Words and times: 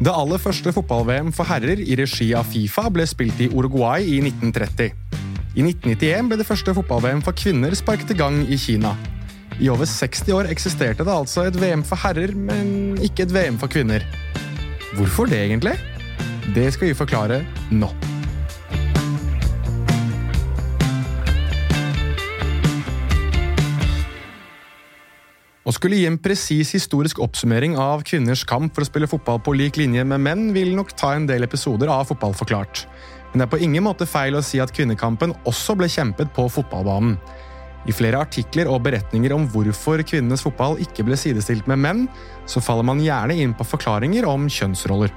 Det 0.00 0.12
aller 0.16 0.40
første 0.40 0.72
fotball-VM 0.72 1.28
for 1.36 1.44
herrer 1.44 1.80
i 1.84 1.96
regi 2.00 2.30
av 2.32 2.46
Fifa 2.48 2.86
ble 2.88 3.04
spilt 3.04 3.42
i 3.44 3.50
Uruguay 3.52 4.06
i 4.08 4.22
1930. 4.24 4.94
I 5.60 5.64
1991 5.66 6.30
ble 6.30 6.38
det 6.40 6.46
første 6.48 6.72
fotball-VM 6.78 7.20
for 7.26 7.36
kvinner 7.36 7.76
sparket 7.76 8.14
i 8.14 8.16
gang 8.16 8.38
i 8.48 8.56
Kina. 8.56 8.94
I 9.60 9.68
over 9.68 9.84
60 9.84 10.32
år 10.32 10.48
eksisterte 10.48 11.04
det 11.04 11.12
altså 11.12 11.44
et 11.50 11.58
VM 11.60 11.84
for 11.84 12.00
herrer, 12.00 12.32
men 12.32 12.96
ikke 13.04 13.26
et 13.26 13.34
VM 13.36 13.60
for 13.60 13.68
kvinner. 13.68 14.06
Hvorfor 14.96 15.28
det, 15.28 15.42
egentlig? 15.50 15.76
Det 16.56 16.70
skal 16.72 16.94
vi 16.94 16.96
forklare 16.96 17.42
nå. 17.68 17.92
Å 25.70 25.74
skulle 25.76 26.00
gi 26.00 26.06
en 26.08 26.16
presis 26.18 26.72
historisk 26.74 27.20
oppsummering 27.22 27.76
av 27.78 28.00
kvinners 28.02 28.40
kamp 28.48 28.72
for 28.74 28.82
å 28.82 28.88
spille 28.88 29.06
fotball 29.06 29.38
på 29.38 29.52
lik 29.54 29.76
linje 29.78 30.02
med 30.02 30.18
menn, 30.24 30.48
vil 30.50 30.72
nok 30.74 30.96
ta 30.98 31.12
en 31.14 31.28
del 31.28 31.46
episoder 31.46 31.92
av 31.94 32.08
Fotball 32.08 32.34
forklart. 32.34 32.88
Men 33.30 33.38
det 33.38 33.44
er 33.44 33.52
på 33.52 33.60
ingen 33.62 33.86
måte 33.86 34.08
feil 34.10 34.34
å 34.34 34.42
si 34.42 34.58
at 34.58 34.72
kvinnekampen 34.74 35.36
også 35.46 35.76
ble 35.78 35.86
kjempet 35.86 36.32
på 36.34 36.48
fotballbanen. 36.50 37.14
I 37.86 37.94
flere 37.94 38.18
artikler 38.18 38.66
og 38.66 38.82
beretninger 38.88 39.30
om 39.36 39.46
hvorfor 39.52 40.02
kvinnenes 40.02 40.42
fotball 40.42 40.74
ikke 40.82 41.06
ble 41.06 41.14
sidestilt 41.20 41.70
med 41.70 41.84
menn, 41.86 42.06
så 42.50 42.58
faller 42.58 42.90
man 42.90 43.04
gjerne 43.04 43.38
inn 43.38 43.54
på 43.54 43.68
forklaringer 43.70 44.26
om 44.26 44.50
kjønnsroller. 44.50 45.14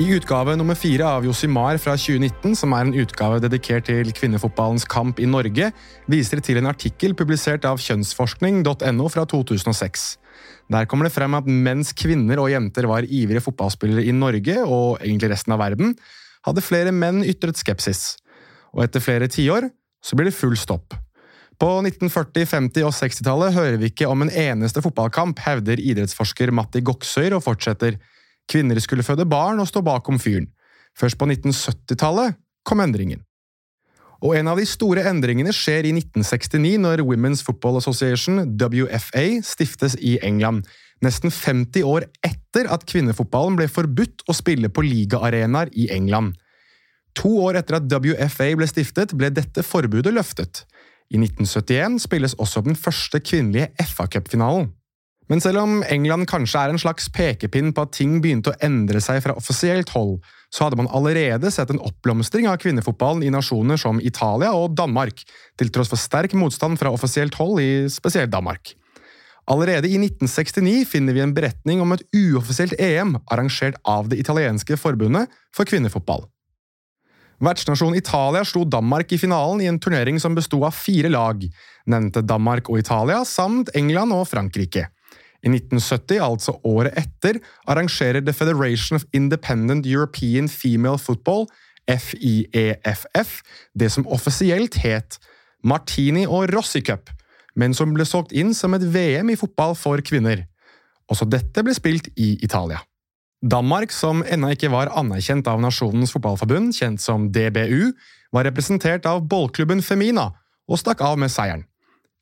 I 0.00 0.06
utgave 0.16 0.54
nummer 0.56 0.74
fire 0.74 1.04
av 1.04 1.26
Josimar 1.26 1.76
fra 1.76 1.92
2019, 2.00 2.54
som 2.56 2.72
er 2.72 2.86
en 2.86 2.94
utgave 2.96 3.42
dedikert 3.44 3.84
til 3.90 4.08
kvinnefotballens 4.16 4.86
kamp 4.88 5.20
i 5.20 5.28
Norge, 5.28 5.68
viser 6.08 6.40
det 6.40 6.46
til 6.46 6.60
en 6.60 6.70
artikkel 6.70 7.12
publisert 7.18 7.66
av 7.68 7.76
kjønnsforskning.no 7.82 9.08
fra 9.12 9.26
2006. 9.28 10.06
Der 10.72 10.88
kommer 10.88 11.06
det 11.06 11.12
frem 11.12 11.36
at 11.36 11.46
mens 11.46 11.92
kvinner 11.92 12.40
og 12.40 12.48
jenter 12.54 12.88
var 12.88 13.04
ivrige 13.04 13.44
fotballspillere 13.44 14.06
i 14.08 14.14
Norge, 14.16 14.56
og 14.64 15.02
egentlig 15.04 15.34
resten 15.34 15.52
av 15.52 15.60
verden, 15.60 15.92
hadde 16.48 16.64
flere 16.64 16.94
menn 16.96 17.20
ytret 17.28 17.60
skepsis. 17.60 18.16
Og 18.72 18.86
etter 18.86 19.04
flere 19.04 19.28
tiår 19.30 19.68
så 20.02 20.16
blir 20.16 20.30
det 20.30 20.38
full 20.38 20.56
stopp. 20.58 20.96
På 21.60 21.68
1940-, 21.84 22.48
50- 22.48 22.88
og 22.88 22.96
60-tallet 22.96 23.54
hører 23.54 23.76
vi 23.78 23.92
ikke 23.92 24.08
om 24.10 24.24
en 24.24 24.32
eneste 24.32 24.82
fotballkamp, 24.82 25.44
hevder 25.44 25.78
idrettsforsker 25.84 26.50
Matti 26.50 26.80
Goksøyr 26.82 27.36
og 27.36 27.44
fortsetter. 27.44 28.00
Kvinner 28.50 28.80
skulle 28.82 29.06
føde 29.06 29.26
barn 29.28 29.60
og 29.62 29.68
stå 29.70 29.82
bakom 29.84 30.18
fyren. 30.22 30.48
Først 30.98 31.18
på 31.18 31.28
1970-tallet 31.28 32.38
kom 32.68 32.82
endringen. 32.84 33.22
Og 34.22 34.36
en 34.38 34.52
av 34.52 34.60
de 34.60 34.66
store 34.68 35.02
endringene 35.10 35.50
skjer 35.54 35.88
i 35.88 35.94
1969, 35.96 36.76
når 36.84 37.02
Women's 37.02 37.42
Football 37.42 37.80
Association, 37.80 38.44
WFA, 38.54 39.40
stiftes 39.42 39.96
i 39.98 40.14
England. 40.22 40.68
Nesten 41.02 41.32
50 41.34 41.82
år 41.88 42.06
etter 42.22 42.68
at 42.70 42.86
kvinnefotballen 42.86 43.58
ble 43.58 43.66
forbudt 43.66 44.22
å 44.30 44.36
spille 44.36 44.70
på 44.70 44.84
ligaarenaer 44.86 45.72
i 45.74 45.88
England. 45.90 46.36
To 47.18 47.32
år 47.42 47.58
etter 47.60 47.80
at 47.80 47.88
WFA 47.90 48.52
ble 48.56 48.68
stiftet, 48.70 49.16
ble 49.18 49.32
dette 49.34 49.64
forbudet 49.66 50.14
løftet. 50.14 50.62
I 51.12 51.18
1971 51.18 51.98
spilles 52.06 52.36
også 52.40 52.62
den 52.64 52.78
første 52.78 53.18
kvinnelige 53.20 53.72
FA-cupfinalen. 53.82 54.70
Men 55.32 55.40
selv 55.40 55.62
om 55.62 55.78
England 55.88 56.26
kanskje 56.28 56.60
er 56.60 56.70
en 56.74 56.80
slags 56.80 57.06
pekepinn 57.08 57.70
på 57.72 57.86
at 57.86 57.94
ting 57.96 58.18
begynte 58.20 58.52
å 58.52 58.58
endre 58.66 59.00
seg 59.00 59.22
fra 59.24 59.32
offisielt 59.40 59.88
hold, 59.94 60.18
så 60.52 60.66
hadde 60.66 60.76
man 60.76 60.90
allerede 60.92 61.48
sett 61.54 61.72
en 61.72 61.80
oppblomstring 61.80 62.50
av 62.50 62.58
kvinnefotballen 62.60 63.24
i 63.24 63.32
nasjoner 63.32 63.80
som 63.80 64.02
Italia 64.04 64.50
og 64.52 64.76
Danmark, 64.76 65.24
til 65.56 65.72
tross 65.72 65.88
for 65.88 65.96
sterk 65.96 66.36
motstand 66.36 66.76
fra 66.76 66.92
offisielt 66.92 67.40
hold 67.40 67.64
i 67.64 67.70
spesielt 67.88 68.34
Danmark. 68.34 68.74
Allerede 69.48 69.88
i 69.88 69.96
1969 69.96 70.84
finner 70.92 71.16
vi 71.16 71.24
en 71.24 71.32
beretning 71.34 71.80
om 71.80 71.96
et 71.96 72.04
uoffisielt 72.12 72.76
EM 72.76 73.16
arrangert 73.24 73.80
av 73.88 74.12
det 74.12 74.20
italienske 74.20 74.76
forbundet 74.76 75.32
for 75.56 75.64
kvinnefotball. 75.64 76.28
Vertsnasjonen 77.42 77.96
Italia 77.96 78.44
slo 78.44 78.68
Danmark 78.68 79.16
i 79.16 79.18
finalen 79.18 79.64
i 79.64 79.72
en 79.72 79.80
turnering 79.80 80.20
som 80.20 80.36
besto 80.36 80.60
av 80.62 80.76
fire 80.76 81.08
lag, 81.08 81.40
nevnte 81.88 82.20
Danmark 82.20 82.68
og 82.68 82.84
Italia, 82.84 83.24
samt 83.24 83.72
England 83.74 84.12
og 84.12 84.28
Frankrike. 84.28 84.92
I 85.42 85.50
1970, 85.50 86.20
altså 86.22 86.54
året 86.64 86.94
etter, 86.98 87.40
arrangerer 87.66 88.22
The 88.22 88.32
Federation 88.32 88.96
of 88.96 89.06
Independent 89.12 89.86
European 89.86 90.48
Female 90.48 90.98
Football, 90.98 91.48
FIEFF, 91.90 93.40
det 93.74 93.90
som 93.90 94.06
offisielt 94.06 94.78
het 94.84 95.18
Martini 95.64 96.26
og 96.26 96.52
Rossi 96.54 96.80
Cup, 96.80 97.10
men 97.58 97.74
som 97.74 97.90
ble 97.94 98.06
solgt 98.06 98.32
inn 98.32 98.54
som 98.54 98.74
et 98.74 98.86
VM 98.94 99.32
i 99.34 99.38
fotball 99.38 99.74
for 99.78 99.98
kvinner. 100.06 100.46
Også 101.10 101.26
dette 101.28 101.64
ble 101.66 101.74
spilt 101.74 102.08
i 102.16 102.36
Italia. 102.42 102.80
Danmark, 103.42 103.90
som 103.90 104.22
ennå 104.22 104.52
ikke 104.54 104.70
var 104.70 104.92
anerkjent 104.94 105.48
av 105.50 105.58
Nasjonens 105.60 106.14
fotballforbund, 106.14 106.70
kjent 106.78 107.02
som 107.02 107.26
DBU, 107.34 107.90
var 108.32 108.46
representert 108.46 109.06
av 109.10 109.24
ballklubben 109.26 109.82
Femina 109.82 110.30
og 110.70 110.78
stakk 110.78 111.02
av 111.02 111.18
med 111.18 111.32
seieren. 111.34 111.66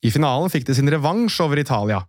I 0.01 0.09
finalen 0.09 0.49
fikk 0.49 0.65
de 0.67 0.75
sin 0.79 0.89
revansj 0.89 1.43
over 1.45 1.61
Italia. 1.61 2.01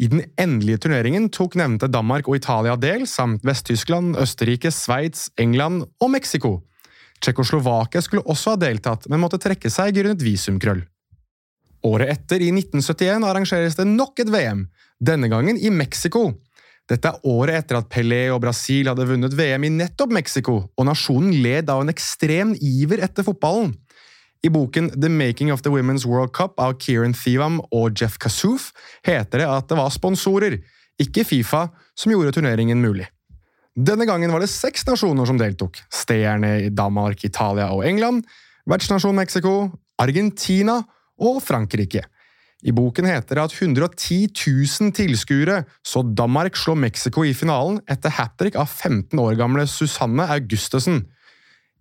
I 0.00 0.08
den 0.08 0.22
endelige 0.40 0.80
turneringen 0.86 1.26
tok 1.28 1.58
nevnte 1.60 1.90
Danmark 1.92 2.28
og 2.30 2.38
Italia 2.38 2.72
del, 2.80 3.04
samt 3.08 3.44
Vest-Tyskland, 3.44 4.16
Østerrike, 4.16 4.72
Sveits, 4.72 5.28
England 5.36 5.84
og 6.00 6.12
Mexico. 6.14 6.54
Tsjekkoslovakia 7.20 8.00
skulle 8.00 8.24
også 8.24 8.54
ha 8.54 8.60
deltatt, 8.62 9.10
men 9.12 9.20
måtte 9.20 9.40
trekke 9.42 9.68
seg 9.68 9.92
grunnet 9.98 10.24
visumkrøll. 10.24 10.86
Året 11.84 12.14
etter, 12.14 12.40
i 12.40 12.48
1971, 12.48 13.26
arrangeres 13.28 13.76
det 13.76 13.86
nok 13.88 14.24
et 14.24 14.32
VM, 14.32 14.64
denne 14.96 15.28
gangen 15.32 15.60
i 15.60 15.72
Mexico. 15.72 16.30
Dette 16.88 17.12
er 17.12 17.28
året 17.28 17.60
etter 17.60 17.78
at 17.78 17.92
Pelé 17.92 18.22
og 18.32 18.40
Brasil 18.42 18.88
hadde 18.88 19.04
vunnet 19.06 19.36
VM 19.36 19.68
i 19.68 19.74
nettopp 19.74 20.16
Mexico, 20.16 20.56
og 20.80 20.88
nasjonen 20.88 21.36
led 21.44 21.68
av 21.68 21.84
en 21.84 21.92
ekstrem 21.92 22.56
iver 22.56 23.04
etter 23.04 23.26
fotballen. 23.28 23.76
I 24.40 24.48
boken 24.48 24.88
The 24.96 25.08
Making 25.12 25.52
of 25.52 25.62
the 25.62 25.70
Women's 25.72 26.06
World 26.08 26.32
Cup 26.32 26.60
av 26.60 26.78
Kieran 26.80 27.12
Thivam 27.12 27.58
og 27.76 27.92
Jeff 28.00 28.16
Kasouf 28.18 28.70
heter 29.04 29.42
det 29.42 29.48
at 29.48 29.68
det 29.68 29.76
var 29.76 29.92
sponsorer, 29.92 30.56
ikke 31.00 31.26
Fifa, 31.28 31.66
som 31.96 32.12
gjorde 32.12 32.32
turneringen 32.36 32.80
mulig. 32.80 33.08
Denne 33.76 34.06
gangen 34.08 34.32
var 34.32 34.42
det 34.42 34.50
seks 34.50 34.86
nasjoner 34.88 35.28
som 35.28 35.38
deltok. 35.40 35.82
Stayerne 35.92 36.54
i 36.66 36.70
Danmark, 36.72 37.22
Italia 37.24 37.68
og 37.72 37.84
England, 37.86 38.24
vertsnasjon 38.68 39.16
Mexico, 39.16 39.70
Argentina 40.00 40.80
og 41.20 41.42
Frankrike. 41.44 42.02
I 42.60 42.74
boken 42.76 43.08
heter 43.08 43.38
det 43.38 43.44
at 43.44 43.54
110 43.56 44.18
000 44.36 44.92
tilskuere 44.96 45.62
så 45.86 46.02
Danmark 46.04 46.58
slå 46.60 46.74
Mexico 46.76 47.24
i 47.24 47.32
finalen 47.36 47.78
etter 47.88 48.12
hat 48.18 48.36
trick 48.40 48.58
av 48.60 48.68
15 48.68 49.16
år 49.20 49.38
gamle 49.40 49.64
Susanne 49.68 50.26
Augustussen. 50.32 51.06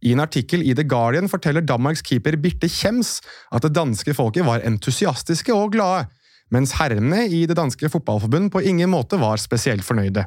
I 0.06 0.14
en 0.16 0.24
artikkel 0.24 0.64
i 0.64 0.74
The 0.76 0.86
Guardian 0.88 1.28
forteller 1.32 1.66
Danmarks 1.66 2.04
keeper 2.06 2.38
Birte 2.40 2.70
Kjems 2.72 3.20
at 3.52 3.66
det 3.66 3.76
danske 3.76 4.16
folket 4.16 4.48
var 4.48 4.64
entusiastiske 4.68 5.54
og 5.56 5.74
glade, 5.76 6.08
mens 6.54 6.78
herrene 6.80 7.26
i 7.28 7.46
det 7.50 7.58
danske 7.60 7.92
fotballforbund 7.92 8.52
på 8.54 8.64
ingen 8.66 8.92
måte 8.94 9.20
var 9.20 9.42
spesielt 9.42 9.86
fornøyde. 9.86 10.26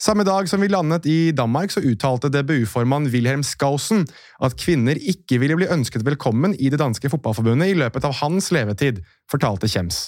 Samme 0.00 0.24
dag 0.24 0.46
som 0.48 0.62
vi 0.64 0.70
landet 0.72 1.04
i 1.12 1.18
Danmark, 1.36 1.68
så 1.74 1.82
uttalte 1.84 2.30
DBU-formann 2.32 3.10
Wilhelm 3.12 3.42
Skausen 3.44 4.06
at 4.40 4.56
kvinner 4.56 4.96
ikke 4.96 5.36
ville 5.42 5.58
bli 5.60 5.68
ønsket 5.68 6.06
velkommen 6.06 6.54
i 6.56 6.70
det 6.72 6.80
danske 6.80 7.10
fotballforbundet 7.12 7.68
i 7.68 7.76
løpet 7.76 8.06
av 8.08 8.16
hans 8.22 8.48
levetid, 8.48 9.02
fortalte 9.28 9.68
Kjems. 9.68 10.06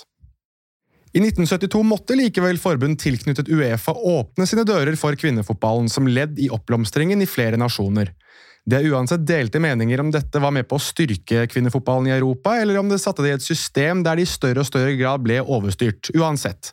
I 1.13 1.21
1972 1.21 1.83
måtte 1.85 2.17
likevel 2.17 2.57
forbund 2.57 2.97
tilknyttet 3.03 3.51
Uefa 3.53 3.93
åpne 3.93 4.47
sine 4.49 4.65
dører 4.65 4.97
for 4.97 5.13
kvinnefotballen 5.21 5.93
som 5.93 6.09
ledd 6.09 6.41
i 6.41 6.49
oppblomstringen 6.49 7.21
i 7.21 7.29
flere 7.29 7.61
nasjoner. 7.61 8.15
Det 8.63 8.79
er 8.79 8.93
uansett 8.95 9.25
delte 9.27 9.59
meninger 9.59 10.01
om 10.01 10.11
dette 10.15 10.39
var 10.39 10.53
med 10.55 10.69
på 10.71 10.79
å 10.79 10.83
styrke 10.83 11.49
kvinnefotballen 11.51 12.07
i 12.13 12.15
Europa, 12.15 12.55
eller 12.61 12.79
om 12.79 12.91
det 12.93 13.01
satte 13.03 13.25
det 13.25 13.33
i 13.33 13.37
et 13.41 13.45
system 13.45 14.05
der 14.07 14.21
de 14.21 14.23
i 14.23 14.31
større 14.31 14.63
og 14.63 14.69
større 14.69 14.95
grad 14.95 15.25
ble 15.25 15.41
overstyrt. 15.43 16.13
Uansett. 16.15 16.71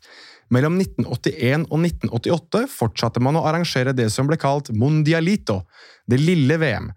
Mellom 0.53 0.78
1981 0.81 1.66
og 1.69 1.81
1988 1.81 2.64
fortsatte 2.73 3.22
man 3.22 3.37
å 3.37 3.43
arrangere 3.49 3.93
det 3.97 4.08
som 4.14 4.29
ble 4.29 4.37
kalt 4.41 4.69
Mondialito, 4.73 5.64
det 6.09 6.22
lille 6.22 6.58
VM. 6.61 6.91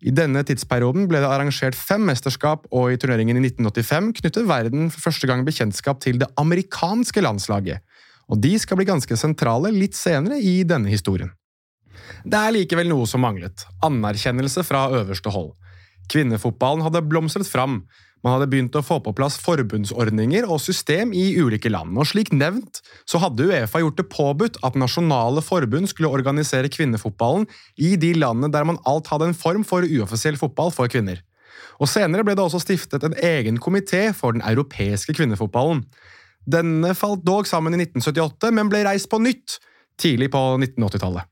I 0.00 0.12
denne 0.16 0.40
tidsperioden 0.48 1.04
ble 1.08 1.20
det 1.20 1.28
arrangert 1.28 1.76
fem 1.76 2.06
mesterskap, 2.08 2.64
og 2.72 2.92
i 2.92 3.00
turneringen 3.00 3.36
i 3.36 3.44
1985 3.44 4.14
knyttet 4.22 4.48
verden 4.48 4.88
for 4.92 5.10
første 5.10 5.28
gang 5.28 5.44
bekjentskap 5.44 6.00
til 6.00 6.20
det 6.22 6.30
amerikanske 6.40 7.24
landslaget. 7.24 7.84
Og 8.32 8.40
de 8.40 8.54
skal 8.62 8.80
bli 8.80 8.88
ganske 8.88 9.20
sentrale 9.20 9.72
litt 9.74 9.98
senere 9.98 10.40
i 10.40 10.62
denne 10.64 10.88
historien. 10.92 11.32
Det 12.24 12.38
er 12.38 12.54
likevel 12.56 12.90
noe 12.90 13.08
som 13.08 13.24
manglet– 13.24 13.66
anerkjennelse 13.86 14.64
fra 14.66 14.88
øverste 15.00 15.32
hold. 15.34 15.52
Kvinnefotballen 16.10 16.82
hadde 16.84 17.04
blomstret 17.06 17.48
fram, 17.48 17.82
man 18.20 18.34
hadde 18.34 18.50
begynt 18.52 18.76
å 18.76 18.82
få 18.84 18.98
på 19.00 19.14
plass 19.16 19.38
forbundsordninger 19.40 20.44
og 20.44 20.60
system 20.60 21.14
i 21.16 21.30
ulike 21.40 21.70
land, 21.72 21.96
og 21.96 22.08
slik 22.10 22.34
nevnt 22.36 22.82
så 23.08 23.20
hadde 23.22 23.46
Uefa 23.48 23.80
gjort 23.80 23.96
det 23.96 24.08
påbudt 24.12 24.58
at 24.66 24.76
nasjonale 24.76 25.40
forbund 25.44 25.88
skulle 25.88 26.12
organisere 26.12 26.72
kvinnefotballen 26.72 27.48
i 27.80 27.94
de 28.00 28.12
landene 28.18 28.52
der 28.52 28.68
man 28.68 28.80
alt 28.88 29.08
hadde 29.12 29.30
en 29.30 29.36
form 29.36 29.64
for 29.64 29.88
uoffisiell 29.88 30.36
fotball 30.40 30.74
for 30.74 30.92
kvinner. 30.92 31.22
Og 31.80 31.88
Senere 31.88 32.26
ble 32.26 32.36
det 32.36 32.44
også 32.44 32.60
stiftet 32.60 33.06
en 33.06 33.16
egen 33.16 33.56
komité 33.56 34.10
for 34.16 34.36
den 34.36 34.44
europeiske 34.44 35.16
kvinnefotballen. 35.16 35.86
Denne 36.44 36.92
falt 36.96 37.24
dog 37.24 37.48
sammen 37.48 37.72
i 37.72 37.80
1978, 37.86 38.52
men 38.52 38.68
ble 38.68 38.84
reist 38.84 39.08
på 39.08 39.20
nytt 39.22 39.56
tidlig 40.00 40.28
på 40.32 40.40
1980-tallet. 40.60 41.24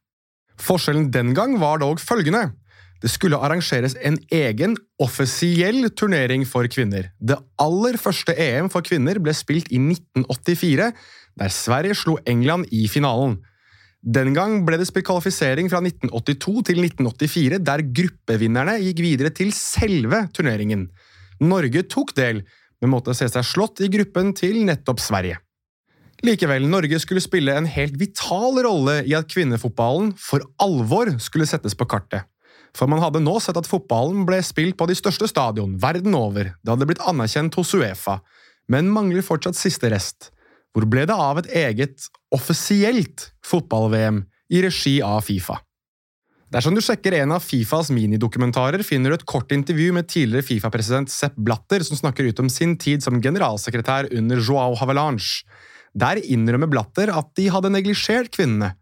Forskjellen 0.62 1.10
den 1.14 1.34
gang 1.36 1.58
var 1.60 1.80
dog 1.82 2.00
følgende. 2.02 2.50
Det 2.98 3.10
skulle 3.12 3.38
arrangeres 3.38 3.94
en 4.02 4.16
egen, 4.34 4.74
offisiell 4.98 5.86
turnering 5.94 6.42
for 6.48 6.66
kvinner. 6.66 7.12
Det 7.22 7.38
aller 7.62 7.98
første 8.00 8.34
EM 8.34 8.70
for 8.72 8.82
kvinner 8.82 9.20
ble 9.22 9.34
spilt 9.36 9.70
i 9.70 9.78
1984, 9.78 10.90
der 11.38 11.54
Sverige 11.54 11.94
slo 11.94 12.16
England 12.26 12.66
i 12.74 12.88
finalen. 12.90 13.38
Den 14.02 14.32
gang 14.34 14.64
ble 14.66 14.78
det 14.78 14.88
spilt 14.90 15.06
kvalifisering 15.06 15.70
fra 15.70 15.80
1982 15.82 16.66
til 16.70 16.82
1984, 16.82 17.62
der 17.62 17.86
gruppevinnerne 18.00 18.78
gikk 18.82 19.02
videre 19.04 19.34
til 19.34 19.54
selve 19.54 20.24
turneringen. 20.34 20.88
Norge 21.38 21.84
tok 21.86 22.14
del, 22.18 22.42
men 22.82 22.94
måtte 22.94 23.14
se 23.14 23.30
seg 23.30 23.46
slått 23.46 23.82
i 23.86 23.90
gruppen 23.94 24.34
til 24.38 24.64
nettopp 24.66 25.02
Sverige. 25.02 25.38
Likevel, 26.26 26.64
Norge 26.66 26.98
skulle 26.98 27.22
spille 27.22 27.52
en 27.54 27.68
helt 27.70 27.94
vital 28.00 28.58
rolle 28.66 28.96
i 29.06 29.14
at 29.14 29.28
kvinnefotballen 29.30 30.10
for 30.18 30.42
alvor 30.58 31.12
skulle 31.22 31.46
settes 31.46 31.76
på 31.78 31.86
kartet. 31.86 32.26
For 32.76 32.90
man 32.90 33.00
hadde 33.02 33.22
nå 33.22 33.36
sett 33.40 33.56
at 33.58 33.68
fotballen 33.70 34.26
ble 34.26 34.40
spilt 34.44 34.76
på 34.78 34.88
de 34.90 34.96
største 34.98 35.28
stadion 35.30 35.76
verden 35.80 36.16
over, 36.18 36.50
det 36.58 36.72
hadde 36.72 36.88
blitt 36.90 37.04
anerkjent 37.06 37.54
hos 37.58 37.70
Uefa, 37.78 38.18
men 38.68 38.90
mangler 38.92 39.24
fortsatt 39.24 39.56
siste 39.58 39.90
rest. 39.94 40.32
Hvor 40.74 40.84
ble 40.90 41.06
det 41.08 41.14
av 41.14 41.40
et 41.40 41.48
eget, 41.56 42.10
offisielt 42.34 43.30
fotball-VM 43.46 44.20
i 44.52 44.60
regi 44.66 44.98
av 45.02 45.22
Fifa? 45.26 45.62
Dersom 46.52 46.76
du 46.76 46.80
sjekker 46.80 47.12
en 47.18 47.34
av 47.36 47.44
Fifas 47.44 47.90
minidokumentarer, 47.92 48.80
finner 48.86 49.12
du 49.12 49.18
et 49.18 49.26
kort 49.28 49.50
intervju 49.52 49.90
med 49.96 50.08
tidligere 50.08 50.46
Fifa-president 50.46 51.12
Sepp 51.12 51.36
Blatter, 51.36 51.84
som 51.84 51.98
snakker 51.98 52.24
ut 52.24 52.40
om 52.40 52.48
sin 52.52 52.76
tid 52.80 53.04
som 53.04 53.20
generalsekretær 53.20 54.08
under 54.16 54.40
Joao 54.40 54.76
Havelange. 54.80 55.44
Der 55.96 56.20
innrømmer 56.20 56.70
Blatter 56.70 57.12
at 57.14 57.30
de 57.38 57.48
hadde 57.52 57.72
neglisjert 57.72 58.30
kvinnene. 58.34 58.74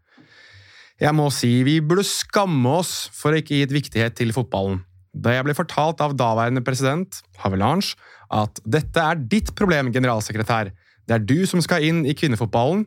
Jeg 0.97 1.13
må 1.13 1.27
si 1.29 1.51
vi 1.65 1.77
burde 1.85 2.05
skamme 2.07 2.79
oss 2.79 3.07
for 3.13 3.31
å 3.31 3.39
ikke 3.41 3.61
gitt 3.61 3.75
viktighet 3.75 4.17
til 4.17 4.33
fotballen. 4.33 4.81
Da 5.13 5.33
jeg 5.35 5.45
ble 5.45 5.55
fortalt 5.57 6.01
av 6.03 6.15
daværende 6.17 6.63
president, 6.65 7.21
Havelange, 7.41 7.95
at 8.33 8.59
dette 8.65 9.01
er 9.01 9.19
ditt 9.29 9.53
problem, 9.57 9.91
generalsekretær, 9.93 10.71
det 11.07 11.15
er 11.15 11.23
du 11.23 11.45
som 11.49 11.61
skal 11.63 11.85
inn 11.85 12.03
i 12.05 12.15
kvinnefotballen, 12.17 12.83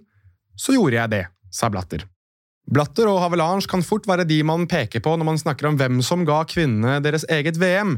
så 0.59 0.75
gjorde 0.77 0.99
jeg 0.99 1.13
det, 1.15 1.25
sa 1.55 1.71
Blatter. 1.73 2.05
Blatter 2.71 3.09
og 3.11 3.23
Havelange 3.25 3.67
kan 3.71 3.83
fort 3.83 4.07
være 4.07 4.27
de 4.29 4.43
man 4.47 4.69
peker 4.71 5.03
på 5.03 5.17
når 5.17 5.27
man 5.27 5.41
snakker 5.41 5.71
om 5.71 5.79
hvem 5.81 6.03
som 6.07 6.27
ga 6.29 6.43
kvinnene 6.47 7.01
deres 7.03 7.25
eget 7.33 7.59
VM, 7.59 7.97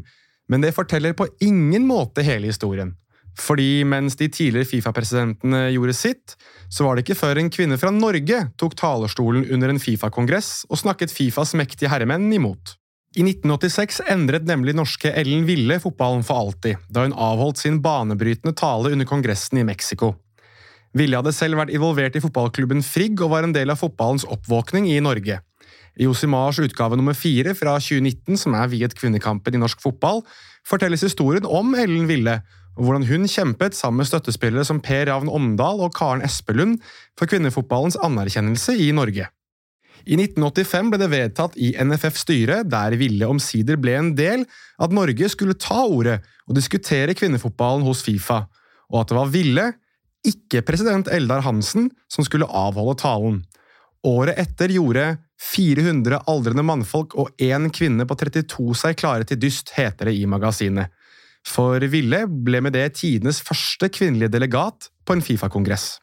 men 0.49 0.65
det 0.65 0.75
forteller 0.77 1.17
på 1.17 1.29
ingen 1.45 1.85
måte 1.89 2.25
hele 2.25 2.49
historien. 2.53 2.95
Fordi 3.41 3.83
mens 3.89 4.17
de 4.21 4.29
tidligere 4.29 4.69
Fifa-presidentene 4.69 5.65
gjorde 5.73 5.95
sitt, 5.97 6.35
så 6.69 6.85
var 6.85 6.97
det 6.97 7.07
ikke 7.07 7.19
før 7.19 7.41
en 7.41 7.51
kvinne 7.53 7.79
fra 7.81 7.93
Norge 7.95 8.43
tok 8.61 8.77
talerstolen 8.79 9.47
under 9.55 9.73
en 9.73 9.81
Fifa-kongress 9.81 10.67
og 10.69 10.81
snakket 10.83 11.15
Fifas 11.15 11.55
mektige 11.59 11.91
herremenn 11.93 12.29
imot. 12.33 12.77
I 13.13 13.25
1986 13.27 14.01
endret 14.09 14.47
nemlig 14.49 14.73
norske 14.77 15.11
Ellen 15.21 15.45
Ville 15.45 15.77
fotballen 15.83 16.25
for 16.25 16.47
alltid, 16.47 16.81
da 16.89 17.05
hun 17.05 17.13
avholdt 17.13 17.61
sin 17.61 17.83
banebrytende 17.85 18.55
tale 18.57 18.95
under 18.95 19.09
kongressen 19.09 19.61
i 19.61 19.67
Mexico. 19.69 20.15
Ville 20.97 21.17
hadde 21.17 21.33
selv 21.37 21.61
vært 21.61 21.73
involvert 21.73 22.17
i 22.17 22.23
fotballklubben 22.25 22.81
Frigg 22.85 23.21
og 23.25 23.33
var 23.33 23.45
en 23.45 23.53
del 23.57 23.73
av 23.73 23.81
fotballens 23.81 24.25
oppvåkning 24.29 24.91
i 24.93 25.01
Norge. 25.05 25.41
I 26.01 26.07
Josimars 26.07 26.61
utgave 26.65 26.97
nummer 26.97 27.17
fire 27.17 27.53
fra 27.57 27.77
2019, 27.81 28.39
som 28.41 28.57
er 28.57 28.71
viet 28.73 28.97
kvinnekampen 28.97 29.57
i 29.57 29.61
norsk 29.61 29.81
fotball, 29.85 30.23
fortelles 30.69 31.05
historien 31.05 31.45
om 31.45 31.75
Ellen 31.77 32.09
Ville 32.09 32.39
og 32.77 32.87
hvordan 32.87 33.05
hun 33.09 33.29
kjempet 33.29 33.77
sammen 33.77 34.01
med 34.01 34.09
støttespillere 34.09 34.65
som 34.65 34.81
Per 34.85 35.07
Ravn 35.11 35.31
Omdal 35.33 35.83
og 35.85 35.93
Karen 35.97 36.25
Espelund 36.25 36.79
for 37.19 37.29
kvinnefotballens 37.29 37.99
anerkjennelse 38.01 38.77
i 38.81 38.91
Norge. 38.97 39.29
I 40.03 40.17
1985 40.19 40.89
ble 40.91 40.99
det 40.99 41.11
vedtatt 41.13 41.59
i 41.63 41.71
NFFs 41.79 42.25
styre, 42.25 42.63
der 42.67 42.97
Ville 42.99 43.29
omsider 43.31 43.79
ble 43.79 43.95
en 44.01 44.11
del, 44.19 44.47
at 44.83 44.95
Norge 44.95 45.29
skulle 45.31 45.55
ta 45.55 45.85
ordet 45.85 46.19
og 46.49 46.57
diskutere 46.59 47.15
kvinnefotballen 47.15 47.85
hos 47.87 48.03
Fifa, 48.03 48.43
og 48.91 49.03
at 49.03 49.13
det 49.13 49.19
var 49.21 49.31
Ville, 49.31 49.69
ikke 50.27 50.63
president 50.67 51.11
Eldar 51.13 51.45
Hansen, 51.47 51.91
som 52.11 52.27
skulle 52.27 52.51
avholde 52.51 52.97
talen. 53.03 53.43
Året 54.07 54.39
etter 54.43 54.75
gjorde 54.75 55.05
400 55.53 56.25
aldrende 56.31 56.65
mannfolk 56.67 57.15
og 57.19 57.31
én 57.43 57.69
kvinne 57.75 58.07
på 58.07 58.17
32 58.19 58.75
seg 58.79 58.99
klare 58.99 59.27
til 59.27 59.39
dyst, 59.43 59.71
heter 59.77 60.11
det 60.11 60.17
i 60.19 60.27
magasinet 60.31 60.91
for 61.47 61.83
Ville 61.93 62.25
ble 62.27 62.63
med 62.65 62.77
det 62.77 62.87
tidenes 63.01 63.43
første 63.45 63.89
kvinnelige 63.93 64.33
delegat 64.33 64.89
på 65.07 65.17
en 65.17 65.25
Fifa-kongress. 65.25 65.97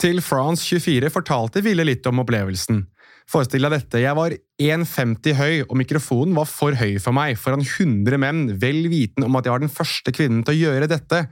Til 0.00 0.20
France 0.20 0.66
24 0.66 1.10
fortalte 1.14 1.62
Ville 1.64 1.86
litt 1.86 2.06
om 2.10 2.20
opplevelsen. 2.24 2.84
Forestill 3.26 3.66
deg 3.66 3.72
dette, 3.74 4.00
jeg 4.04 4.14
var 4.14 4.34
1,50 4.62 5.34
høy, 5.34 5.54
og 5.64 5.74
mikrofonen 5.80 6.36
var 6.36 6.46
for 6.46 6.76
høy 6.78 7.00
for 7.02 7.16
meg, 7.16 7.34
foran 7.40 7.64
100 7.64 8.20
menn, 8.22 8.44
vel 8.62 8.84
vitende 8.92 9.26
om 9.26 9.38
at 9.38 9.48
jeg 9.48 9.54
var 9.56 9.64
den 9.64 9.72
første 9.72 10.14
kvinnen 10.14 10.44
til 10.46 10.54
å 10.54 10.60
gjøre 10.60 10.90
dette. 10.92 11.24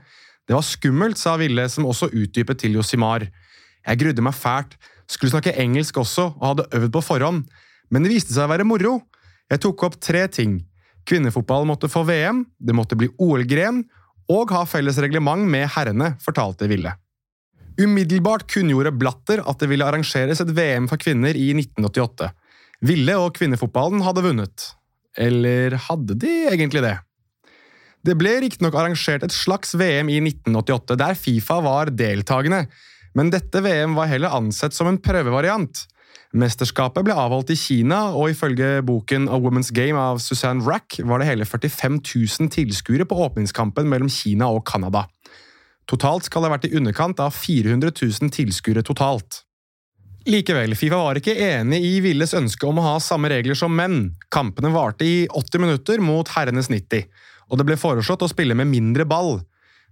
Det 0.45 0.57
var 0.57 0.65
skummelt, 0.65 1.21
sa 1.21 1.37
Ville, 1.39 1.69
som 1.71 1.87
også 1.87 2.11
utdypet 2.11 2.59
til 2.65 2.75
Josimar. 2.75 3.29
Jeg 3.85 4.01
grudde 4.01 4.25
meg 4.25 4.35
fælt, 4.35 4.75
skulle 5.07 5.31
snakke 5.31 5.55
engelsk 5.61 6.01
også, 6.01 6.33
og 6.35 6.47
hadde 6.49 6.67
øvd 6.81 6.91
på 6.97 7.05
forhånd, 7.05 7.45
men 7.93 8.03
det 8.03 8.11
viste 8.11 8.33
seg 8.35 8.49
å 8.49 8.51
være 8.51 8.67
moro. 8.67 8.97
Jeg 9.51 9.61
tok 9.63 9.87
opp 9.87 9.99
tre 10.01 10.25
ting. 10.27 10.59
Kvinnefotball 11.05 11.67
måtte 11.69 11.89
få 11.91 12.03
VM, 12.07 12.43
det 12.57 12.75
måtte 12.75 12.97
bli 12.97 13.09
OL-gren 13.21 13.83
og 14.31 14.53
ha 14.55 14.63
felles 14.65 14.97
reglement 15.01 15.45
med 15.45 15.67
herrene, 15.75 16.15
fortalte 16.23 16.69
Ville. 16.69 16.95
Umiddelbart 17.77 18.47
kunngjorde 18.49 18.93
Blatter 18.95 19.43
at 19.43 19.59
det 19.59 19.69
ville 19.69 19.85
arrangeres 19.85 20.41
et 20.41 20.53
VM 20.55 20.87
for 20.89 21.01
kvinner 21.01 21.35
i 21.37 21.51
1988. 21.53 22.31
Ville 22.85 23.17
og 23.19 23.35
kvinnefotballen 23.35 24.03
hadde 24.05 24.23
vunnet. 24.25 24.69
Eller 25.19 25.75
hadde 25.87 26.15
de 26.19 26.33
egentlig 26.51 26.83
det? 26.85 26.95
Det 28.05 28.15
ble 28.19 28.35
riktignok 28.43 28.75
arrangert 28.77 29.25
et 29.25 29.33
slags 29.33 29.73
VM 29.77 30.11
i 30.13 30.19
1988, 30.21 30.97
der 30.99 31.17
Fifa 31.17 31.57
var 31.65 31.89
deltakende, 31.89 32.65
men 33.17 33.31
dette 33.33 33.63
VM 33.65 33.95
var 33.97 34.11
heller 34.11 34.35
ansett 34.37 34.75
som 34.75 34.89
en 34.91 34.99
prøvevariant. 35.01 35.85
Mesterskapet 36.35 37.05
ble 37.07 37.15
avholdt 37.15 37.53
i 37.53 37.55
Kina, 37.55 38.09
og 38.11 38.33
ifølge 38.33 38.81
boken 38.83 39.29
A 39.31 39.37
Woman's 39.39 39.71
Game 39.71 39.95
av 39.95 40.19
Suzanne 40.19 40.65
Rack 40.67 40.97
var 41.07 41.21
det 41.21 41.29
hele 41.29 41.47
45 41.47 42.01
000 42.03 42.51
tilskuere 42.51 43.07
på 43.07 43.19
åpningskampen 43.23 43.87
mellom 43.87 44.11
Kina 44.11 44.49
og 44.51 44.65
Canada. 44.67 45.05
Totalt 45.87 46.27
skal 46.27 46.43
det 46.43 46.49
ha 46.49 46.55
vært 46.57 46.67
i 46.67 46.73
underkant 46.75 47.21
av 47.23 47.31
400 47.37 47.93
000 48.01 48.33
tilskuere 48.35 48.83
totalt. 48.83 49.45
Likevel, 50.25 50.73
Fifa 50.75 50.97
var 50.97 51.19
ikke 51.19 51.37
enig 51.37 51.79
i 51.85 51.99
Villes 52.01 52.33
ønske 52.35 52.67
om 52.67 52.81
å 52.81 52.87
ha 52.87 52.95
samme 53.03 53.29
regler 53.31 53.55
som 53.55 53.71
menn. 53.77 54.09
Kampene 54.33 54.73
varte 54.73 55.05
i 55.05 55.27
80 55.29 55.61
minutter 55.61 56.01
mot 56.03 56.31
herrenes 56.33 56.67
90, 56.73 57.05
og 57.47 57.61
det 57.61 57.67
ble 57.69 57.77
foreslått 57.79 58.25
å 58.25 58.31
spille 58.31 58.57
med 58.57 58.71
mindre 58.73 59.05
ball. 59.07 59.37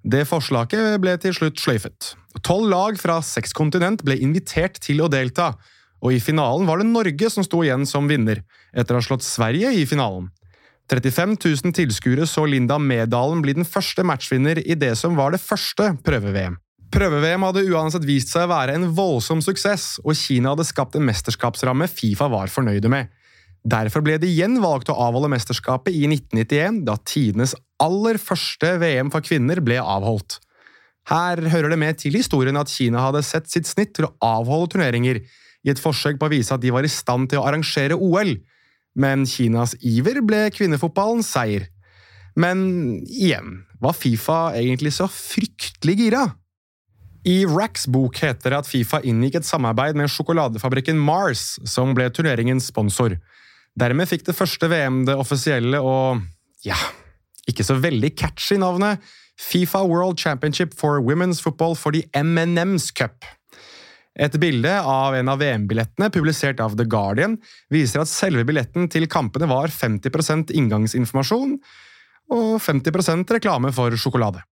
Det 0.04 0.26
forslaget 0.28 0.98
ble 1.00 1.14
til 1.22 1.38
slutt 1.38 1.62
sløyfet. 1.62 2.16
Tolv 2.44 2.68
lag 2.74 2.98
fra 3.00 3.22
seks 3.24 3.54
kontinent 3.56 4.04
ble 4.04 4.18
invitert 4.20 4.82
til 4.84 5.06
å 5.06 5.08
delta, 5.08 5.54
og 6.04 6.12
i 6.12 6.20
finalen 6.20 6.68
var 6.68 6.82
det 6.82 6.90
Norge 6.90 7.30
som 7.32 7.46
sto 7.48 7.62
igjen 7.64 7.88
som 7.88 8.10
vinner, 8.12 8.44
etter 8.76 8.96
å 8.96 9.00
ha 9.00 9.06
slått 9.06 9.24
Sverige 9.24 9.72
i 9.72 9.86
finalen. 9.88 10.28
35 10.92 11.38
000 11.40 11.74
tilskuere 11.78 12.28
så 12.28 12.44
Linda 12.46 12.76
Medalen 12.76 13.40
bli 13.42 13.56
den 13.56 13.68
første 13.68 14.04
matchvinner 14.04 14.60
i 14.60 14.76
det 14.76 14.92
som 15.00 15.16
var 15.16 15.32
det 15.32 15.40
første 15.42 15.94
prøve-VM. 16.04 16.60
Prøve-VM 16.94 17.46
hadde 17.48 17.64
uansett 17.72 18.04
vist 18.06 18.34
seg 18.34 18.46
å 18.46 18.52
være 18.52 18.76
en 18.78 18.90
voldsom 18.94 19.40
suksess, 19.42 19.96
og 20.04 20.18
Kina 20.20 20.52
hadde 20.52 20.68
skapt 20.68 21.00
en 21.00 21.08
mesterskapsramme 21.08 21.88
Fifa 21.90 22.28
var 22.30 22.52
fornøyde 22.54 22.92
med. 22.92 23.10
Derfor 23.64 24.04
ble 24.04 24.18
det 24.20 24.28
igjen 24.28 24.60
valgt 24.62 24.92
å 24.92 24.98
avholde 25.00 25.32
mesterskapet 25.32 25.96
i 25.96 26.04
1991, 26.10 26.82
da 26.86 26.98
tidenes 27.08 27.56
aller 27.82 28.20
første 28.22 28.76
VM 28.82 29.10
for 29.14 29.24
kvinner 29.26 29.64
ble 29.64 29.80
avholdt. 29.80 30.42
Her 31.10 31.40
hører 31.52 31.72
det 31.72 31.80
med 31.80 31.98
til 32.00 32.16
historien 32.20 32.60
at 32.60 32.72
Kina 32.72 33.02
hadde 33.08 33.24
sett 33.26 33.50
sitt 33.52 33.68
snitt 33.68 33.96
til 33.96 34.10
å 34.10 34.14
avholde 34.24 34.76
turneringer, 34.76 35.24
i 35.63 35.72
et 35.72 35.79
forsøk 35.79 36.20
på 36.20 36.27
å 36.27 36.34
vise 36.34 36.53
at 36.53 36.63
de 36.63 36.72
var 36.74 36.86
i 36.86 36.91
stand 36.91 37.29
til 37.32 37.41
å 37.41 37.48
arrangere 37.48 37.98
OL, 37.98 38.36
men 39.00 39.25
Kinas 39.29 39.74
iver 39.82 40.22
ble 40.25 40.46
kvinnefotballens 40.53 41.32
seier. 41.34 41.70
Men 42.39 42.63
igjen, 43.05 43.63
var 43.82 43.96
Fifa 43.98 44.53
egentlig 44.58 44.93
så 44.96 45.08
fryktelig 45.10 45.98
gira? 46.00 46.24
I 47.24 47.46
Racks 47.48 47.86
bok 47.88 48.17
heter 48.20 48.51
det 48.51 48.60
at 48.63 48.67
Fifa 48.67 49.00
inngikk 49.08 49.39
et 49.39 49.48
samarbeid 49.48 49.96
med 49.96 50.12
sjokoladefabrikken 50.12 51.00
Mars, 51.00 51.53
som 51.63 51.93
ble 51.96 52.10
turneringens 52.12 52.67
sponsor. 52.67 53.15
Dermed 53.79 54.10
fikk 54.10 54.25
det 54.27 54.36
første 54.38 54.67
VM 54.70 55.03
det 55.08 55.15
offisielle 55.17 55.79
og 55.79 56.20
ja, 56.67 56.77
ikke 57.50 57.65
så 57.65 57.77
veldig 57.79 58.12
catchy 58.20 58.60
navnet 58.60 59.01
Fifa 59.39 59.82
World 59.88 60.20
Championship 60.20 60.75
for 60.77 61.01
Women's 61.01 61.41
Football 61.41 61.75
for 61.75 61.91
the 61.91 62.03
M&M's 62.13 62.91
Cup. 62.93 63.25
Et 64.13 64.36
bilde 64.38 64.70
av 64.70 65.15
en 65.17 65.29
av 65.32 65.39
VM-billettene, 65.41 66.12
publisert 66.13 66.60
av 66.62 66.75
The 66.77 66.86
Guardian, 66.86 67.39
viser 67.74 68.03
at 68.03 68.12
selve 68.12 68.46
billetten 68.46 68.86
til 68.93 69.08
kampene 69.10 69.50
var 69.50 69.74
50% 69.74 70.53
inngangsinformasjon 70.53 71.55
og 72.34 72.51
50% 72.62 73.34
reklame 73.38 73.74
for 73.74 73.96
sjokolade. 73.98 74.43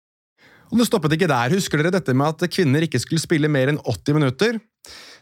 Og 0.71 0.79
det 0.79 0.87
stoppet 0.87 1.13
ikke 1.17 1.29
der. 1.29 1.53
Husker 1.53 1.81
dere 1.81 1.93
dette 1.93 2.15
med 2.15 2.31
at 2.31 2.51
kvinner 2.51 2.85
ikke 2.85 3.01
skulle 3.03 3.21
spille 3.21 3.51
mer 3.51 3.69
enn 3.69 3.81
80 3.83 4.17
minutter? 4.17 4.57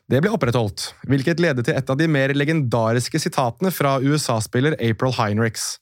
Det 0.10 0.22
ble 0.24 0.31
opprettholdt, 0.34 0.88
hvilket 1.10 1.41
ledet 1.41 1.67
til 1.67 1.75
et 1.77 1.89
av 1.91 1.98
de 2.00 2.08
mer 2.10 2.31
legendariske 2.38 3.19
sitatene 3.22 3.74
fra 3.74 3.98
USA-spiller 4.01 4.77
April 4.79 5.13
Heinrichs. 5.17 5.75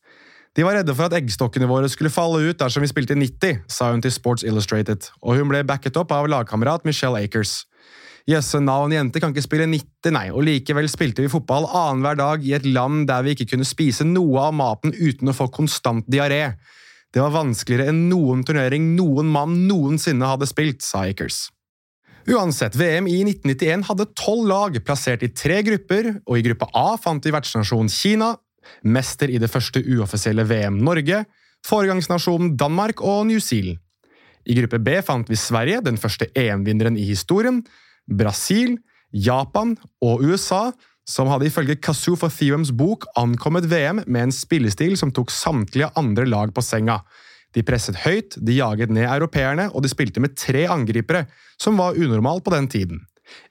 De 0.58 0.66
var 0.66 0.80
redde 0.80 0.96
for 0.98 1.06
at 1.06 1.16
eggstokkene 1.20 1.70
våre 1.70 1.88
skulle 1.92 2.12
falle 2.12 2.42
ut 2.50 2.60
dersom 2.60 2.84
vi 2.84 2.90
spilte 2.90 3.16
90, 3.16 3.62
sa 3.72 3.92
hun 3.92 4.02
til 4.02 4.12
Sports 4.12 4.44
Illustrated, 4.48 5.12
og 5.22 5.38
hun 5.38 5.52
ble 5.52 5.62
backet 5.68 6.00
opp 6.02 6.12
av 6.16 6.28
lagkamerat 6.32 6.88
Michelle 6.88 7.22
Akers. 7.22 7.62
Jøsse 8.28 8.60
navn, 8.60 8.92
jente 8.92 9.22
kan 9.24 9.32
ikke 9.32 9.46
spille 9.46 9.66
90, 9.72 10.12
nei, 10.12 10.26
og 10.36 10.44
likevel 10.44 10.90
spilte 10.92 11.24
vi 11.24 11.32
fotball 11.32 11.64
annenhver 11.70 12.18
dag 12.20 12.42
i 12.44 12.58
et 12.58 12.66
land 12.68 13.06
der 13.08 13.24
vi 13.24 13.38
ikke 13.38 13.54
kunne 13.54 13.68
spise 13.68 14.04
noe 14.04 14.50
av 14.50 14.58
maten 14.58 14.92
uten 14.92 15.32
å 15.32 15.36
få 15.36 15.48
konstant 15.54 16.04
diaré. 16.12 16.58
Det 17.16 17.24
var 17.24 17.32
vanskeligere 17.32 17.94
enn 17.94 18.10
noen 18.10 18.44
turnering 18.44 18.90
noen 18.98 19.32
mann 19.32 19.62
noensinne 19.70 20.28
hadde 20.28 20.50
spilt, 20.50 20.84
sa 20.84 21.06
Akers. 21.08 21.46
Uansett, 22.28 22.76
VM 22.76 23.08
i 23.08 23.22
1991 23.24 23.88
hadde 23.88 24.10
tolv 24.20 24.50
lag 24.52 24.76
plassert 24.84 25.24
i 25.24 25.32
tre 25.32 25.62
grupper, 25.64 26.18
og 26.28 26.36
i 26.36 26.44
gruppe 26.50 26.68
A 26.76 26.98
fant 27.00 27.24
vi 27.24 27.32
vertsnasjonen 27.32 27.88
Kina, 27.88 28.34
mester 28.84 29.32
i 29.32 29.40
det 29.40 29.48
første 29.48 29.80
uoffisielle 29.80 30.44
VM 30.44 30.84
Norge, 30.84 31.24
foregangsnasjonen 31.64 32.58
Danmark 32.60 33.00
og 33.00 33.30
New 33.32 33.40
Zealand. 33.40 33.80
I 34.48 34.56
gruppe 34.60 34.84
B 34.84 35.00
fant 35.04 35.32
vi 35.32 35.40
Sverige, 35.40 35.80
den 35.84 36.00
første 36.00 36.28
EM-vinneren 36.36 37.00
i 37.00 37.08
historien, 37.08 37.64
Brasil, 38.08 38.78
Japan 39.12 39.76
og 40.04 40.24
USA, 40.24 40.72
som 41.08 41.30
hadde 41.32 41.48
ifølge 41.48 41.78
Kasufa 41.80 42.28
Theorems 42.32 42.74
bok 42.76 43.08
ankommet 43.20 43.70
VM 43.72 44.02
med 44.06 44.28
en 44.28 44.36
spillestil 44.36 44.98
som 45.00 45.14
tok 45.16 45.32
samtlige 45.32 45.92
andre 46.00 46.28
lag 46.28 46.52
på 46.56 46.64
senga. 46.66 47.00
De 47.56 47.64
presset 47.64 47.96
høyt, 48.04 48.36
de 48.44 48.58
jaget 48.60 48.92
ned 48.92 49.08
europeerne, 49.08 49.70
og 49.72 49.84
de 49.84 49.92
spilte 49.92 50.22
med 50.24 50.36
tre 50.38 50.66
angripere, 50.70 51.26
som 51.60 51.80
var 51.80 51.96
unormalt 51.96 52.44
på 52.44 52.54
den 52.54 52.68
tiden. 52.68 53.00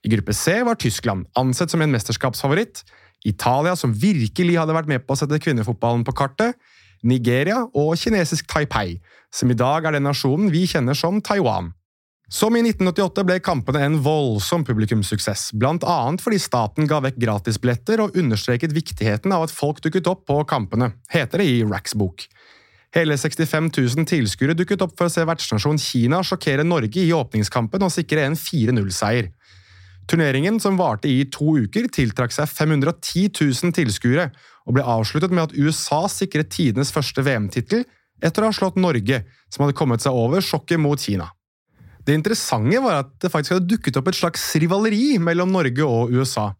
I 0.04 0.12
gruppe 0.12 0.36
C 0.36 0.60
var 0.64 0.76
Tyskland, 0.80 1.26
ansett 1.36 1.72
som 1.72 1.82
en 1.84 1.92
mesterskapsfavoritt, 1.92 2.84
Italia, 3.26 3.74
som 3.76 3.94
virkelig 3.96 4.58
hadde 4.60 4.76
vært 4.76 4.90
med 4.90 5.04
på 5.04 5.16
å 5.16 5.18
sette 5.18 5.40
kvinnefotballen 5.42 6.04
på 6.06 6.14
kartet, 6.16 6.56
Nigeria 7.06 7.62
og 7.76 7.96
kinesisk 8.00 8.46
Taipei, 8.50 9.00
som 9.32 9.50
i 9.52 9.56
dag 9.58 9.84
er 9.84 9.96
den 9.96 10.06
nasjonen 10.06 10.52
vi 10.52 10.64
kjenner 10.68 10.96
som 10.96 11.20
Taiwan. 11.24 11.72
Som 12.26 12.56
i 12.58 12.60
1988 12.64 13.22
ble 13.22 13.36
kampene 13.38 13.84
en 13.86 14.00
voldsom 14.02 14.64
publikumssuksess, 14.66 15.52
annet 15.62 16.22
fordi 16.24 16.40
staten 16.42 16.88
ga 16.90 16.98
vekk 17.04 17.20
gratisbilletter 17.22 18.02
og 18.02 18.16
understreket 18.18 18.74
viktigheten 18.74 19.30
av 19.30 19.44
at 19.46 19.54
folk 19.54 19.78
dukket 19.84 20.10
opp 20.10 20.24
på 20.26 20.40
kampene, 20.50 20.90
heter 21.06 21.38
det 21.38 21.46
i 21.46 21.60
Racks 21.62 21.94
bok. 21.94 22.24
Hele 22.96 23.14
65 23.14 23.70
000 23.70 24.08
tilskuere 24.10 24.56
dukket 24.58 24.82
opp 24.82 24.96
for 24.98 25.06
å 25.06 25.12
se 25.12 25.22
vertsnasjon 25.22 25.78
Kina 25.78 26.18
sjokkere 26.26 26.66
Norge 26.66 26.98
i 26.98 27.14
åpningskampen 27.14 27.86
og 27.86 27.94
sikre 27.94 28.26
en 28.26 28.34
4-0-seier. 28.34 29.30
Turneringen, 30.10 30.58
som 30.58 30.78
varte 30.78 31.06
i 31.06 31.22
to 31.30 31.54
uker, 31.62 31.86
tiltrakk 31.94 32.34
seg 32.34 32.50
510 32.50 33.30
000 33.38 33.74
tilskuere 33.78 34.32
og 34.66 34.74
ble 34.74 34.82
avsluttet 34.82 35.30
med 35.30 35.46
at 35.46 35.54
USA 35.54 36.08
sikret 36.10 36.50
tidenes 36.50 36.90
første 36.94 37.22
VM-tittel 37.22 37.86
etter 38.18 38.42
å 38.42 38.50
ha 38.50 38.58
slått 38.58 38.82
Norge, 38.82 39.22
som 39.46 39.62
hadde 39.62 39.78
kommet 39.78 40.02
seg 40.02 40.14
over 40.16 40.42
sjokket 40.42 40.82
mot 40.82 40.98
Kina. 40.98 41.30
Det 42.06 42.14
interessante 42.14 42.78
var 42.82 43.00
at 43.00 43.10
det 43.22 43.32
faktisk 43.32 43.56
hadde 43.56 43.70
dukket 43.72 43.96
opp 43.98 44.08
et 44.12 44.18
slags 44.18 44.44
rivaleri 44.62 45.16
mellom 45.18 45.50
Norge 45.50 45.86
og 45.86 46.12
USA. 46.14 46.52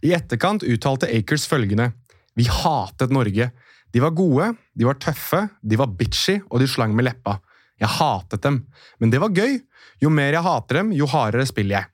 I 0.00 0.14
etterkant 0.16 0.64
uttalte 0.64 1.08
Akers 1.12 1.44
følgende 1.48 1.90
Vi 2.36 2.46
hatet 2.48 3.12
Norge. 3.12 3.50
De 3.92 4.00
var 4.02 4.14
gode, 4.16 4.50
de 4.76 4.84
var 4.88 4.98
tøffe, 5.00 5.46
de 5.62 5.76
var 5.80 5.92
bitchy, 5.96 6.38
og 6.50 6.60
de 6.60 6.68
slang 6.68 6.96
med 6.96 7.06
leppa. 7.06 7.38
Jeg 7.80 7.92
hatet 7.96 8.42
dem, 8.44 8.62
men 9.00 9.12
det 9.12 9.20
var 9.20 9.32
gøy. 9.36 9.60
Jo 10.00 10.10
mer 10.12 10.32
jeg 10.32 10.44
hater 10.44 10.80
dem, 10.80 10.92
jo 10.96 11.08
hardere 11.08 11.46
spiller 11.48 11.78
jeg. 11.78 11.90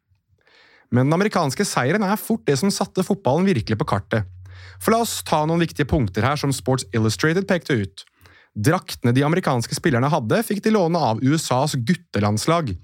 Men 0.93 1.07
den 1.07 1.17
amerikanske 1.17 1.67
seieren 1.67 2.05
er 2.07 2.21
fort 2.21 2.45
det 2.47 2.59
som 2.61 2.71
satte 2.75 3.05
fotballen 3.07 3.47
virkelig 3.49 3.79
på 3.81 3.89
kartet. 3.95 4.27
For 4.83 4.95
la 4.95 5.03
oss 5.03 5.21
ta 5.27 5.43
noen 5.47 5.63
viktige 5.63 5.89
punkter 5.91 6.27
her 6.27 6.39
som 6.39 6.55
Sports 6.55 6.87
Illustrated 6.95 7.47
pekte 7.51 7.79
ut. 7.83 8.05
Draktene 8.53 9.15
de 9.17 9.25
amerikanske 9.25 9.77
spillerne 9.77 10.11
hadde, 10.13 10.43
fikk 10.45 10.61
de 10.65 10.75
låne 10.75 11.01
av 11.01 11.23
USAs 11.25 11.77
guttelandslag. 11.89 12.75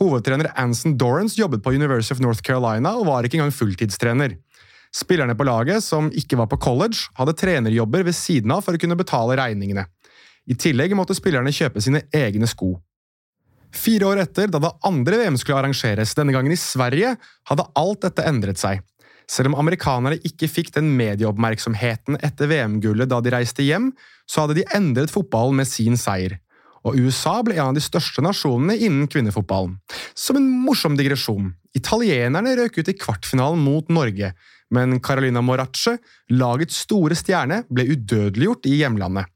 Hovedtrener 0.00 0.48
Anson 0.56 0.96
Dorrance 0.96 1.36
jobbet 1.36 1.62
på 1.64 1.74
University 1.76 2.14
of 2.14 2.22
North 2.24 2.40
Carolina 2.40 2.94
og 2.96 3.10
var 3.10 3.28
ikke 3.28 3.36
engang 3.36 3.52
fulltidstrener. 3.52 4.38
Spillerne 4.92 5.36
på 5.36 5.44
laget, 5.48 5.84
som 5.84 6.08
ikke 6.16 6.36
var 6.40 6.48
på 6.48 6.60
college, 6.60 7.08
hadde 7.16 7.36
trenerjobber 7.36 8.04
ved 8.04 8.16
siden 8.16 8.52
av 8.52 8.64
for 8.64 8.76
å 8.76 8.80
kunne 8.80 8.96
betale 8.96 9.36
regningene. 9.40 9.84
I 10.48 10.56
tillegg 10.58 10.96
måtte 10.96 11.16
spillerne 11.16 11.52
kjøpe 11.54 11.80
sine 11.84 12.02
egne 12.12 12.48
sko. 12.50 12.74
Fire 13.72 14.08
år 14.10 14.20
etter, 14.26 14.50
da 14.52 14.60
det 14.60 14.72
andre 14.84 15.20
VM 15.22 15.38
skulle 15.40 15.62
arrangeres, 15.62 16.12
denne 16.16 16.34
gangen 16.34 16.52
i 16.52 16.60
Sverige, 16.60 17.14
hadde 17.48 17.68
alt 17.78 18.02
dette 18.04 18.24
endret 18.28 18.60
seg. 18.60 18.82
Selv 19.32 19.48
om 19.48 19.58
amerikanerne 19.62 20.20
ikke 20.28 20.50
fikk 20.50 20.72
den 20.74 20.90
medieoppmerksomheten 20.98 22.18
etter 22.20 22.50
VM-gullet 22.50 23.08
da 23.08 23.20
de 23.24 23.32
reiste 23.32 23.64
hjem, 23.64 23.92
så 24.28 24.44
hadde 24.44 24.58
de 24.60 24.68
endret 24.76 25.12
fotballen 25.12 25.62
med 25.62 25.70
sin 25.70 25.96
seier. 26.00 26.36
Og 26.82 26.98
USA 26.98 27.38
ble 27.46 27.56
en 27.56 27.70
av 27.70 27.76
de 27.78 27.82
største 27.84 28.24
nasjonene 28.24 28.74
innen 28.76 29.08
kvinnefotballen. 29.08 29.78
Som 30.18 30.40
en 30.40 30.48
morsom 30.66 30.98
digresjon, 30.98 31.52
italienerne 31.78 32.56
røk 32.58 32.80
ut 32.80 32.90
i 32.90 32.96
kvartfinalen 32.98 33.62
mot 33.62 33.88
Norge, 33.94 34.32
men 34.72 34.98
Carolina 35.04 35.40
Morace, 35.44 35.98
lagets 36.32 36.82
store 36.84 37.16
stjerne, 37.16 37.62
ble 37.70 37.86
udødeliggjort 37.94 38.68
i 38.68 38.80
hjemlandet. 38.82 39.30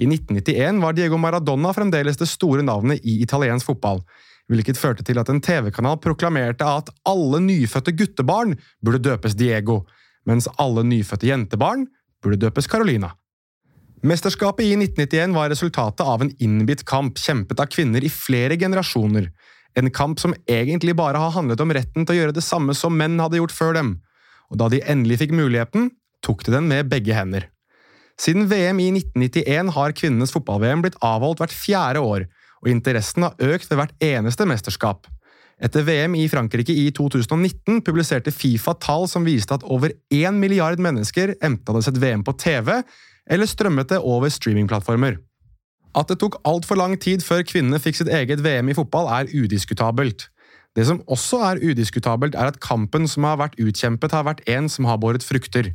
I 0.00 0.06
1991 0.08 0.80
var 0.82 0.96
Diego 0.96 1.18
Maradona 1.20 1.72
fremdeles 1.76 2.20
det 2.20 2.28
store 2.30 2.62
navnet 2.64 3.02
i 3.04 3.18
italiensk 3.24 3.72
fotball, 3.72 4.04
hvilket 4.50 4.78
førte 4.80 5.04
til 5.06 5.20
at 5.20 5.30
en 5.30 5.40
TV-kanal 5.44 6.00
proklamerte 6.02 6.66
at 6.66 6.90
alle 7.08 7.40
nyfødte 7.44 7.94
guttebarn 7.96 8.56
burde 8.82 9.02
døpes 9.04 9.36
Diego, 9.38 9.84
mens 10.26 10.50
alle 10.58 10.84
nyfødte 10.86 11.30
jentebarn 11.30 11.86
burde 12.22 12.40
døpes 12.42 12.68
Carolina. 12.68 13.14
Mesterskapet 14.00 14.64
i 14.64 14.76
1991 14.78 15.36
var 15.36 15.50
resultatet 15.52 16.06
av 16.08 16.22
en 16.24 16.32
innbitt 16.40 16.86
kamp 16.88 17.18
kjempet 17.20 17.60
av 17.60 17.68
kvinner 17.68 18.04
i 18.04 18.12
flere 18.12 18.56
generasjoner. 18.58 19.28
En 19.76 19.90
kamp 19.92 20.18
som 20.20 20.34
egentlig 20.48 20.96
bare 20.98 21.20
har 21.20 21.34
handlet 21.34 21.60
om 21.60 21.72
retten 21.76 22.06
til 22.06 22.16
å 22.16 22.20
gjøre 22.20 22.36
det 22.36 22.44
samme 22.44 22.74
som 22.74 22.96
menn 22.96 23.20
hadde 23.20 23.38
gjort 23.38 23.54
før 23.54 23.76
dem. 23.76 23.90
Og 24.50 24.58
da 24.58 24.70
de 24.72 24.80
endelig 24.88 25.20
fikk 25.20 25.36
muligheten, 25.36 25.90
tok 26.24 26.42
de 26.46 26.56
den 26.56 26.66
med 26.70 26.88
begge 26.90 27.14
hender. 27.14 27.46
Siden 28.20 28.48
VM 28.50 28.80
i 28.82 28.90
1991 28.98 29.72
har 29.76 29.96
kvinnenes 29.96 30.32
fotball-VM 30.34 30.82
blitt 30.84 30.98
avholdt 31.04 31.40
hvert 31.40 31.54
fjerde 31.54 32.02
år, 32.04 32.26
og 32.60 32.70
interessen 32.72 33.26
har 33.26 33.36
økt 33.40 33.70
ved 33.70 33.80
hvert 33.80 34.04
eneste 34.04 34.46
mesterskap. 34.48 35.08
Etter 35.60 35.84
VM 35.84 36.14
i 36.16 36.26
Frankrike 36.32 36.72
i 36.72 36.86
2019 36.96 37.82
publiserte 37.84 38.32
Fifa 38.32 38.72
tall 38.80 39.04
som 39.12 39.26
viste 39.28 39.56
at 39.56 39.64
over 39.68 39.92
én 40.12 40.38
milliard 40.40 40.80
mennesker 40.80 41.34
enten 41.36 41.66
hadde 41.68 41.84
sett 41.84 42.00
VM 42.00 42.24
på 42.24 42.36
TV 42.40 42.80
eller 43.30 43.48
strømmet 43.48 43.92
det 43.92 44.00
over 44.00 44.32
streamingplattformer. 44.32 45.18
At 45.96 46.08
det 46.08 46.20
tok 46.22 46.38
altfor 46.46 46.78
lang 46.78 46.96
tid 47.02 47.24
før 47.26 47.42
kvinnene 47.44 47.80
fikk 47.82 47.98
sitt 47.98 48.10
eget 48.14 48.40
VM 48.44 48.70
i 48.70 48.76
fotball, 48.78 49.10
er 49.10 49.30
udiskutabelt. 49.34 50.28
Det 50.78 50.84
som 50.86 51.00
også 51.10 51.40
er 51.48 51.60
udiskutabelt, 51.66 52.36
er 52.38 52.46
at 52.52 52.60
kampen 52.62 53.08
som 53.10 53.26
har 53.26 53.40
vært 53.40 53.56
utkjempet, 53.58 54.12
har 54.14 54.26
vært 54.28 54.44
en 54.50 54.68
som 54.70 54.86
har 54.86 55.00
båret 55.02 55.24
frukter. 55.26 55.72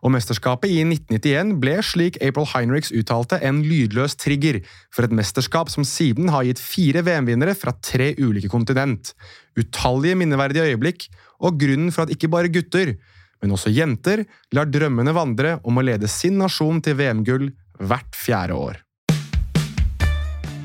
Og 0.00 0.14
mesterskapet 0.14 0.72
i 0.72 0.80
1991 0.86 1.52
ble, 1.60 1.74
slik 1.84 2.16
April 2.24 2.48
Heinrichs 2.54 2.94
uttalte, 2.96 3.40
en 3.44 3.60
lydløs 3.66 4.16
trigger 4.16 4.62
for 4.94 5.04
et 5.04 5.12
mesterskap 5.12 5.68
som 5.72 5.84
siden 5.84 6.32
har 6.32 6.48
gitt 6.48 6.62
fire 6.64 7.04
VM-vinnere 7.04 7.56
fra 7.58 7.76
tre 7.84 8.14
ulike 8.16 8.48
kontinent. 8.48 9.12
Utallige 9.58 10.16
minneverdige 10.16 10.72
øyeblikk, 10.72 11.10
og 11.44 11.60
grunnen 11.60 11.92
for 11.92 12.06
at 12.06 12.16
ikke 12.16 12.32
bare 12.32 12.52
gutter, 12.52 12.96
men 13.42 13.54
også 13.54 13.70
jenter 13.70 14.24
lar 14.56 14.70
drømmene 14.72 15.12
vandre 15.14 15.58
om 15.68 15.76
å 15.78 15.84
lede 15.84 16.08
sin 16.10 16.40
nasjon 16.40 16.80
til 16.82 16.96
VM-gull 16.98 17.50
hvert 17.78 18.16
fjerde 18.16 18.56
år. 18.56 18.84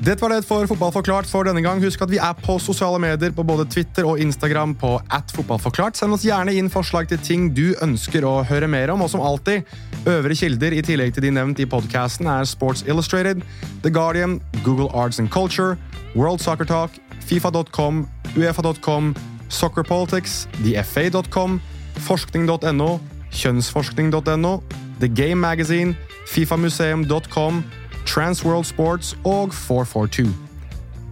Det 0.04 0.20
var 0.20 0.28
det 0.28 0.44
for 0.44 0.66
Fotballforklart 0.68 1.24
for 1.24 1.46
denne 1.48 1.62
gang. 1.64 1.78
Husk 1.80 2.02
at 2.04 2.10
vi 2.12 2.18
er 2.20 2.34
på 2.36 2.58
sosiale 2.60 2.98
medier 3.00 3.32
på 3.32 3.40
både 3.46 3.64
Twitter 3.72 4.04
og 4.04 4.18
Instagram 4.20 4.74
på 4.76 4.98
at 5.00 5.30
fotballforklart. 5.32 5.96
Send 5.96 6.12
oss 6.12 6.26
gjerne 6.26 6.52
inn 6.52 6.66
forslag 6.68 7.08
til 7.08 7.22
ting 7.24 7.46
du 7.56 7.70
ønsker 7.80 8.26
å 8.28 8.42
høre 8.44 8.68
mer 8.68 8.90
om. 8.92 9.00
Og 9.00 9.08
som 9.08 9.22
alltid, 9.24 9.64
øvrige 10.04 10.42
kilder 10.42 10.76
i 10.76 10.82
tillegg 10.84 11.14
til 11.16 11.24
de 11.24 11.30
nevnt 11.32 11.62
i 11.64 11.64
podkasten 11.64 12.28
er 12.28 12.44
Sports 12.44 12.84
Illustrated, 12.84 13.40
The 13.80 13.88
Guardian, 13.88 14.42
Google 14.60 14.90
Arts 14.92 15.22
and 15.22 15.32
Culture, 15.32 15.78
World 16.12 16.44
Soccer 16.44 16.68
Talk, 16.68 16.98
Fifa.com, 17.24 18.02
Uefa.com, 18.36 19.14
Soccerpolitics, 19.48 20.42
TheFA.com, 20.58 21.56
forskning.no, 22.04 22.90
kjønnsforskning.no, 23.32 24.52
The 25.00 25.08
Game 25.08 25.40
Magazine, 25.40 25.96
Fifamuseum.com 26.28 27.64
Transworld 28.06 28.64
Sports 28.64 29.16
og 29.24 29.54
442. 29.54 30.34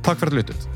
Takk 0.05 0.19
for 0.19 0.27
at 0.27 0.33
du 0.33 0.37
lyttet. 0.37 0.72